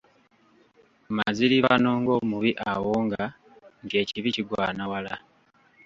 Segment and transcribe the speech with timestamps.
[1.17, 3.23] Maziribano ng'omubi awonga
[3.83, 5.15] nti ekibi kigwana wala.